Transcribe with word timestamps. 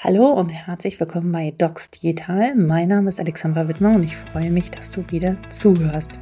Hallo 0.00 0.30
und 0.30 0.50
herzlich 0.50 1.00
willkommen 1.00 1.32
bei 1.32 1.52
Docs 1.58 1.90
Digital. 1.90 2.54
Mein 2.54 2.86
Name 2.86 3.08
ist 3.08 3.18
Alexandra 3.18 3.66
Wittmer 3.66 3.96
und 3.96 4.04
ich 4.04 4.16
freue 4.16 4.48
mich, 4.48 4.70
dass 4.70 4.92
du 4.92 5.02
wieder 5.10 5.34
zuhörst. 5.50 6.12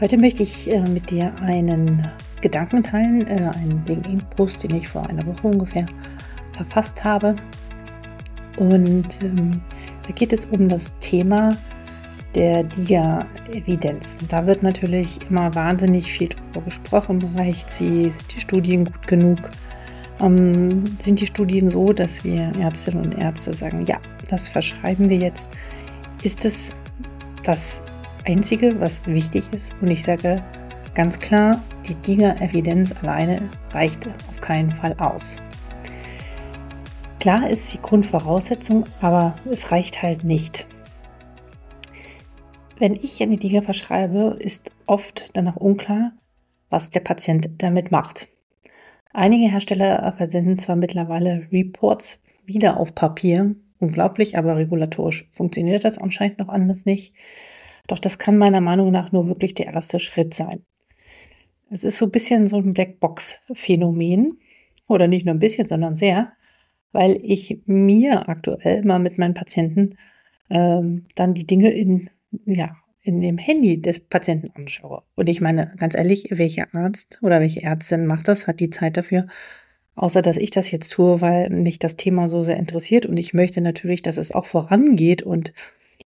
Heute 0.00 0.18
möchte 0.18 0.42
ich 0.42 0.68
äh, 0.68 0.80
mit 0.80 1.12
dir 1.12 1.32
einen 1.36 2.10
Gedanken 2.40 2.82
teilen, 2.82 3.28
äh, 3.28 3.48
einen 3.54 3.84
LinkedIn-Post, 3.86 4.64
den 4.64 4.74
ich 4.74 4.88
vor 4.88 5.08
einer 5.08 5.24
Woche 5.24 5.46
ungefähr 5.46 5.86
verfasst 6.50 7.04
habe. 7.04 7.36
Und 8.56 9.22
ähm, 9.22 9.62
da 10.04 10.12
geht 10.12 10.32
es 10.32 10.44
um 10.46 10.68
das 10.68 10.98
Thema 10.98 11.52
der 12.34 12.64
DIGA-Evidenz. 12.64 14.18
Da 14.28 14.44
wird 14.48 14.64
natürlich 14.64 15.20
immer 15.30 15.54
wahnsinnig 15.54 16.12
viel 16.12 16.30
darüber 16.30 16.62
gesprochen. 16.62 17.22
Reicht 17.36 17.70
sie? 17.70 18.10
Sind 18.10 18.34
die 18.34 18.40
Studien 18.40 18.84
gut 18.86 19.06
genug? 19.06 19.38
Ähm, 20.20 20.84
sind 21.00 21.20
die 21.20 21.26
Studien 21.26 21.68
so, 21.68 21.92
dass 21.92 22.24
wir 22.24 22.52
Ärztinnen 22.60 23.04
und 23.04 23.18
Ärzte 23.18 23.52
sagen, 23.54 23.84
ja, 23.86 23.98
das 24.28 24.48
verschreiben 24.48 25.08
wir 25.08 25.18
jetzt. 25.18 25.50
Ist 26.22 26.44
es 26.44 26.74
das 27.44 27.82
Einzige, 28.24 28.80
was 28.80 29.06
wichtig 29.06 29.44
ist? 29.52 29.74
Und 29.80 29.90
ich 29.90 30.02
sage 30.02 30.42
ganz 30.94 31.18
klar, 31.18 31.60
die 31.88 31.94
DIGA-Evidenz 31.94 32.94
alleine 33.02 33.42
reicht 33.72 34.06
auf 34.06 34.40
keinen 34.40 34.70
Fall 34.70 34.94
aus. 34.98 35.38
Klar 37.18 37.48
ist 37.48 37.72
die 37.72 37.80
Grundvoraussetzung, 37.80 38.84
aber 39.00 39.38
es 39.50 39.70
reicht 39.70 40.02
halt 40.02 40.24
nicht. 40.24 40.66
Wenn 42.78 42.96
ich 42.96 43.22
eine 43.22 43.36
DIGA 43.36 43.60
verschreibe, 43.60 44.36
ist 44.40 44.72
oft 44.86 45.30
danach 45.34 45.56
unklar, 45.56 46.12
was 46.68 46.90
der 46.90 47.00
Patient 47.00 47.48
damit 47.58 47.92
macht. 47.92 48.28
Einige 49.12 49.50
Hersteller 49.50 50.12
versenden 50.12 50.58
zwar 50.58 50.76
mittlerweile 50.76 51.46
Reports 51.52 52.22
wieder 52.44 52.78
auf 52.78 52.94
Papier, 52.94 53.54
unglaublich, 53.78 54.38
aber 54.38 54.56
regulatorisch 54.56 55.26
funktioniert 55.30 55.84
das 55.84 55.98
anscheinend 55.98 56.38
noch 56.38 56.48
anders 56.48 56.84
nicht. 56.84 57.14
Doch 57.88 57.98
das 57.98 58.18
kann 58.18 58.38
meiner 58.38 58.60
Meinung 58.60 58.90
nach 58.90 59.12
nur 59.12 59.26
wirklich 59.26 59.54
der 59.54 59.66
erste 59.66 59.98
Schritt 59.98 60.34
sein. 60.34 60.64
Es 61.70 61.84
ist 61.84 61.98
so 61.98 62.06
ein 62.06 62.10
bisschen 62.10 62.48
so 62.48 62.56
ein 62.56 62.74
Blackbox-Phänomen. 62.74 64.38
Oder 64.88 65.06
nicht 65.08 65.24
nur 65.24 65.34
ein 65.34 65.38
bisschen, 65.40 65.66
sondern 65.66 65.94
sehr, 65.94 66.32
weil 66.90 67.18
ich 67.22 67.60
mir 67.64 68.28
aktuell 68.28 68.84
mal 68.84 68.98
mit 68.98 69.16
meinen 69.16 69.32
Patienten 69.32 69.96
ähm, 70.50 71.06
dann 71.14 71.32
die 71.32 71.46
Dinge 71.46 71.70
in, 71.70 72.10
ja, 72.44 72.76
in 73.02 73.20
dem 73.20 73.38
Handy 73.38 73.80
des 73.80 74.00
Patienten 74.00 74.50
anschaue. 74.54 75.02
Und 75.16 75.28
ich 75.28 75.40
meine, 75.40 75.74
ganz 75.76 75.94
ehrlich, 75.94 76.28
welcher 76.30 76.72
Arzt 76.74 77.18
oder 77.22 77.40
welche 77.40 77.62
Ärztin 77.62 78.06
macht 78.06 78.28
das, 78.28 78.46
hat 78.46 78.60
die 78.60 78.70
Zeit 78.70 78.96
dafür, 78.96 79.26
außer 79.94 80.22
dass 80.22 80.36
ich 80.36 80.50
das 80.50 80.70
jetzt 80.70 80.90
tue, 80.90 81.20
weil 81.20 81.50
mich 81.50 81.78
das 81.78 81.96
Thema 81.96 82.28
so 82.28 82.42
sehr 82.44 82.56
interessiert 82.56 83.04
und 83.06 83.16
ich 83.16 83.34
möchte 83.34 83.60
natürlich, 83.60 84.02
dass 84.02 84.16
es 84.16 84.32
auch 84.32 84.46
vorangeht 84.46 85.22
und 85.22 85.52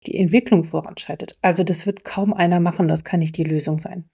die 0.07 0.17
Entwicklung 0.17 0.65
voranschreitet. 0.65 1.37
Also 1.43 1.65
das 1.65 1.87
wird 1.87 2.05
kaum 2.05 2.33
einer 2.33 2.61
machen, 2.61 2.89
das 2.89 3.05
kann 3.05 3.21
nicht 3.21 3.37
die 3.37 3.45
Lösung 3.45 3.79
sein. 3.79 4.05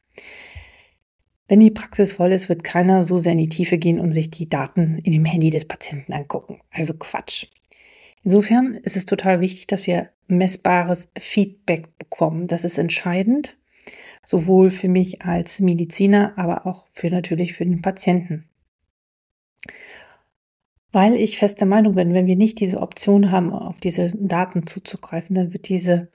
Wenn 1.49 1.61
die 1.61 1.73
Praxis 1.73 2.13
voll 2.13 2.33
ist, 2.33 2.49
wird 2.49 2.63
keiner 2.63 3.03
so 3.03 3.19
sehr 3.19 3.33
in 3.33 3.39
die 3.39 3.49
Tiefe 3.49 3.77
gehen 3.77 3.99
und 3.99 4.13
sich 4.13 4.31
die 4.31 4.49
Daten 4.49 4.99
in 4.99 5.13
dem 5.13 5.25
Handy 5.25 5.51
des 5.51 5.67
Patienten 5.67 6.13
angucken. 6.13 6.61
Also 6.71 6.95
Quatsch. 6.95 7.49
Insofern 8.23 8.75
ist 8.75 8.97
es 8.97 9.07
total 9.07 9.41
wichtig, 9.41 9.67
dass 9.67 9.87
wir 9.87 10.11
messbares 10.29 11.11
Feedback 11.19 11.97
bekommen. 11.99 12.47
Das 12.47 12.65
ist 12.65 12.79
entscheidend, 12.79 13.57
sowohl 14.25 14.71
für 14.71 14.89
mich 14.89 15.23
als 15.23 15.61
Mediziner, 15.61 16.35
aber 16.37 16.67
auch 16.67 16.89
für 16.91 17.09
natürlich 17.09 17.55
für 17.55 17.65
den 17.65 17.83
Patienten. 17.83 18.49
Weil 20.93 21.15
ich 21.15 21.39
fest 21.39 21.61
der 21.61 21.69
Meinung 21.69 21.95
bin, 21.95 22.15
wenn 22.15 22.27
wir 22.27 22.37
nicht 22.37 22.61
diese 22.61 22.81
Option 22.81 23.31
haben, 23.31 23.53
auf 23.53 23.79
diese 23.79 24.09
Daten 24.17 24.67
zuzugreifen, 24.67 25.37
dann 25.37 25.53
wird 25.53 25.69
diese 25.69 26.09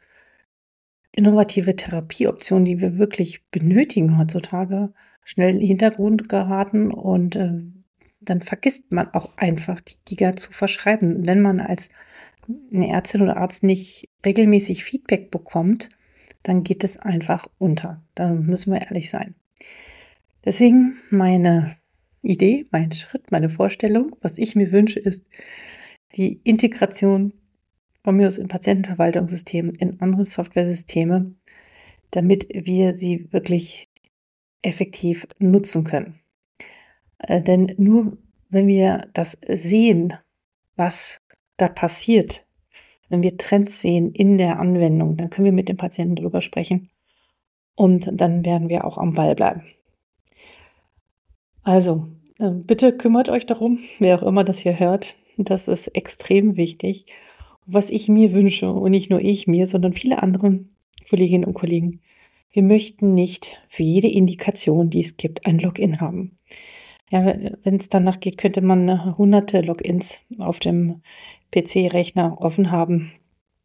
innovative 1.13 1.75
Therapieoption, 1.75 2.65
die 2.65 2.81
wir 2.81 2.97
wirklich 2.97 3.47
benötigen 3.49 4.17
heutzutage, 4.17 4.93
schnell 5.23 5.51
in 5.51 5.59
den 5.59 5.67
Hintergrund 5.67 6.27
geraten 6.27 6.91
und 6.91 7.37
äh, 7.37 7.61
dann 8.29 8.41
vergisst 8.41 8.91
man 8.91 9.09
auch 9.13 9.37
einfach, 9.37 9.81
die 9.81 9.95
Giga 10.05 10.35
zu 10.35 10.51
verschreiben. 10.51 11.25
Wenn 11.25 11.41
man 11.41 11.59
als 11.59 11.89
eine 12.73 12.89
Ärztin 12.89 13.21
oder 13.21 13.37
Arzt 13.37 13.63
nicht 13.63 14.09
regelmäßig 14.25 14.83
Feedback 14.83 15.31
bekommt, 15.31 15.89
dann 16.43 16.63
geht 16.63 16.83
es 16.83 16.97
einfach 16.97 17.47
unter. 17.57 18.03
Da 18.13 18.29
müssen 18.29 18.73
wir 18.73 18.81
ehrlich 18.81 19.09
sein. 19.09 19.35
Deswegen 20.43 20.97
meine 21.09 21.75
Idee, 22.21 22.65
mein 22.71 22.91
Schritt, 22.91 23.31
meine 23.31 23.49
Vorstellung, 23.49 24.15
was 24.21 24.37
ich 24.37 24.55
mir 24.55 24.71
wünsche, 24.71 24.99
ist 24.99 25.25
die 26.15 26.39
Integration 26.43 27.33
von 28.03 28.17
mir 28.17 28.27
aus 28.27 28.37
in 28.37 28.47
Patientenverwaltungssystemen, 28.47 29.73
in 29.75 29.99
andere 30.01 30.25
Softwaresysteme, 30.25 31.33
damit 32.11 32.47
wir 32.53 32.95
sie 32.95 33.31
wirklich 33.31 33.89
effektiv 34.61 35.27
nutzen 35.39 35.83
können. 35.83 36.19
Äh, 37.19 37.41
denn 37.41 37.73
nur 37.77 38.17
wenn 38.49 38.67
wir 38.67 39.07
das 39.13 39.37
sehen, 39.47 40.13
was 40.75 41.21
da 41.57 41.67
passiert, 41.67 42.45
wenn 43.09 43.23
wir 43.23 43.37
Trends 43.37 43.81
sehen 43.81 44.11
in 44.11 44.37
der 44.37 44.59
Anwendung, 44.59 45.17
dann 45.17 45.29
können 45.29 45.45
wir 45.45 45.51
mit 45.51 45.69
dem 45.69 45.77
Patienten 45.77 46.15
darüber 46.15 46.41
sprechen 46.41 46.89
und 47.75 48.09
dann 48.11 48.45
werden 48.45 48.69
wir 48.69 48.85
auch 48.85 48.97
am 48.97 49.13
Ball 49.13 49.35
bleiben. 49.35 49.63
Also, 51.63 52.07
äh, 52.39 52.51
bitte 52.51 52.95
kümmert 52.95 53.29
euch 53.29 53.45
darum, 53.45 53.79
wer 53.99 54.15
auch 54.15 54.27
immer 54.27 54.43
das 54.43 54.59
hier 54.59 54.79
hört. 54.79 55.17
Das 55.37 55.67
ist 55.67 55.87
extrem 55.87 56.55
wichtig. 56.55 57.05
Was 57.65 57.89
ich 57.89 58.07
mir 58.07 58.31
wünsche, 58.31 58.71
und 58.71 58.91
nicht 58.91 59.09
nur 59.09 59.19
ich 59.19 59.47
mir, 59.47 59.67
sondern 59.67 59.93
viele 59.93 60.21
andere 60.21 60.59
Kolleginnen 61.09 61.45
und 61.45 61.55
Kollegen, 61.55 62.01
wir 62.51 62.63
möchten 62.63 63.15
nicht 63.15 63.59
für 63.67 63.83
jede 63.83 64.07
Indikation, 64.07 64.89
die 64.89 65.01
es 65.01 65.17
gibt, 65.17 65.45
ein 65.45 65.59
Login 65.59 65.99
haben. 65.99 66.37
Ja, 67.11 67.23
wenn 67.63 67.75
es 67.75 67.89
danach 67.89 68.19
geht, 68.19 68.37
könnte 68.37 68.61
man 68.61 68.89
äh, 68.89 68.97
hunderte 69.17 69.61
Logins 69.61 70.21
auf 70.39 70.59
dem 70.59 71.01
PC-Rechner 71.53 72.41
offen 72.41 72.71
haben. 72.71 73.11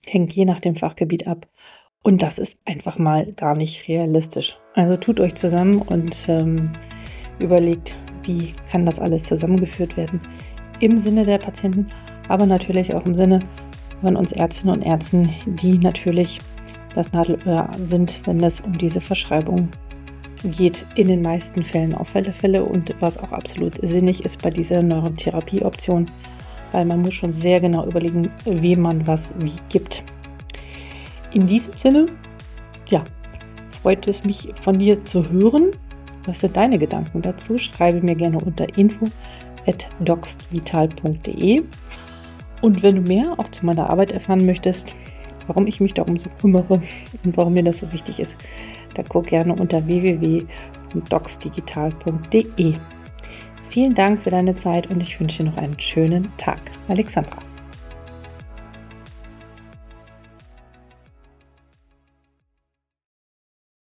Hängt 0.07 0.33
je 0.33 0.45
nach 0.45 0.61
dem 0.61 0.77
Fachgebiet 0.77 1.27
ab. 1.27 1.47
Und 2.03 2.23
das 2.23 2.39
ist 2.39 2.61
einfach 2.65 2.99
mal 2.99 3.31
gar 3.33 3.57
nicht 3.57 3.89
realistisch. 3.89 4.59
Also 4.75 4.97
tut 4.97 5.21
euch 5.21 5.35
zusammen 5.35 5.83
und 5.83 6.29
ähm, 6.29 6.73
überlegt, 7.39 7.97
wie 8.25 8.53
kann 8.71 8.87
das 8.87 8.99
alles 8.99 9.25
zusammengeführt 9.25 9.97
werden. 9.97 10.21
Im 10.81 10.97
Sinne 10.97 11.25
der 11.25 11.39
Patienten, 11.39 11.89
aber 12.29 12.47
natürlich 12.47 12.95
auch 12.95 13.05
im 13.05 13.15
Sinne 13.15 13.41
von 14.01 14.17
uns 14.17 14.33
Ärztinnen 14.33 14.77
und 14.77 14.83
Ärzten, 14.83 15.31
die 15.47 15.79
natürlich 15.79 16.41
das 16.95 17.13
Nadelöhr 17.13 17.71
sind, 17.83 18.27
wenn 18.27 18.43
es 18.43 18.61
um 18.61 18.77
diese 18.77 19.01
Verschreibung 19.01 19.69
geht 20.45 20.85
in 20.95 21.09
den 21.09 21.23
meisten 21.23 21.63
Fällen 21.63 21.95
auf 21.95 22.15
alle 22.17 22.33
Fälle 22.33 22.65
und 22.65 22.95
was 23.01 23.19
auch 23.19 23.33
absolut 23.33 23.75
sinnig 23.83 24.25
ist 24.25 24.43
bei 24.43 24.51
dieser 24.51 24.83
Neurotherapie-Option, 24.83 26.09
weil 26.73 26.85
man 26.85 27.03
muss 27.03 27.15
schon 27.15 27.33
sehr 27.33 27.61
genau 27.61 27.87
überlegen, 27.87 28.31
wem 28.45 28.81
man 28.81 29.07
was 29.07 29.33
wie 29.39 29.53
gibt. 29.69 30.03
In 31.33 31.47
diesem 31.47 31.77
Sinne, 31.77 32.07
ja, 32.89 33.05
freut 33.83 34.09
es 34.09 34.25
mich 34.25 34.49
von 34.55 34.79
dir 34.79 35.05
zu 35.05 35.31
hören. 35.31 35.71
Was 36.25 36.41
sind 36.41 36.57
deine 36.57 36.79
Gedanken 36.79 37.23
dazu? 37.23 37.59
Schreibe 37.59 38.05
mir 38.05 38.15
gerne 38.15 38.39
unter 38.39 38.77
info 38.77 39.07
at 39.67 39.89
docsdigital.de. 40.01 41.63
Und 42.63 42.83
wenn 42.83 42.97
du 42.97 43.03
mehr 43.03 43.35
auch 43.39 43.49
zu 43.49 43.65
meiner 43.65 43.89
Arbeit 43.89 44.13
erfahren 44.13 44.45
möchtest, 44.45 44.95
warum 45.51 45.67
ich 45.67 45.81
mich 45.81 45.95
darum 45.95 46.17
so 46.17 46.31
kümmere 46.41 46.81
und 47.25 47.37
warum 47.37 47.55
mir 47.55 47.65
das 47.65 47.79
so 47.79 47.93
wichtig 47.93 48.21
ist, 48.21 48.37
dann 48.95 49.07
guck 49.09 49.27
gerne 49.27 49.53
unter 49.53 49.85
www.docsdigital.de. 49.85 52.75
Vielen 53.69 53.95
Dank 53.95 54.21
für 54.21 54.31
deine 54.31 54.55
Zeit 54.55 54.87
und 54.89 55.01
ich 55.01 55.19
wünsche 55.21 55.43
dir 55.43 55.51
noch 55.51 55.57
einen 55.57 55.81
schönen 55.81 56.31
Tag. 56.37 56.61
Alexandra. 56.89 57.50